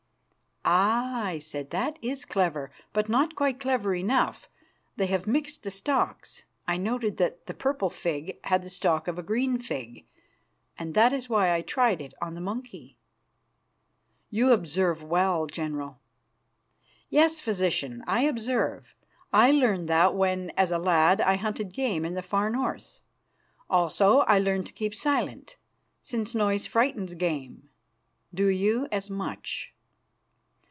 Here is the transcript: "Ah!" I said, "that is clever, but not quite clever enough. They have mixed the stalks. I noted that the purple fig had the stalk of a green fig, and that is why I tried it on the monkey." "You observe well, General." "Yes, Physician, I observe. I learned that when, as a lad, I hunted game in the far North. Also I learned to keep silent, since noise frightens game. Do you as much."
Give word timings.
"Ah!" 0.63 1.23
I 1.25 1.39
said, 1.39 1.71
"that 1.71 1.97
is 2.03 2.23
clever, 2.23 2.71
but 2.93 3.09
not 3.09 3.33
quite 3.35 3.59
clever 3.59 3.95
enough. 3.95 4.47
They 4.95 5.07
have 5.07 5.25
mixed 5.25 5.63
the 5.63 5.71
stalks. 5.71 6.43
I 6.67 6.77
noted 6.77 7.17
that 7.17 7.47
the 7.47 7.55
purple 7.55 7.89
fig 7.89 8.37
had 8.43 8.61
the 8.61 8.69
stalk 8.69 9.07
of 9.07 9.17
a 9.17 9.23
green 9.23 9.57
fig, 9.57 10.05
and 10.77 10.93
that 10.93 11.13
is 11.13 11.27
why 11.27 11.51
I 11.51 11.63
tried 11.63 11.99
it 11.99 12.13
on 12.21 12.35
the 12.35 12.41
monkey." 12.41 12.99
"You 14.29 14.51
observe 14.51 15.01
well, 15.01 15.47
General." 15.47 15.99
"Yes, 17.09 17.41
Physician, 17.41 18.03
I 18.05 18.21
observe. 18.21 18.93
I 19.33 19.49
learned 19.49 19.89
that 19.89 20.13
when, 20.13 20.51
as 20.51 20.69
a 20.71 20.77
lad, 20.77 21.21
I 21.21 21.37
hunted 21.37 21.73
game 21.73 22.05
in 22.05 22.13
the 22.13 22.21
far 22.21 22.51
North. 22.51 23.01
Also 23.67 24.19
I 24.21 24.37
learned 24.37 24.67
to 24.67 24.73
keep 24.73 24.93
silent, 24.93 25.57
since 26.03 26.35
noise 26.35 26.67
frightens 26.67 27.15
game. 27.15 27.67
Do 28.31 28.45
you 28.45 28.87
as 28.91 29.09
much." 29.09 29.73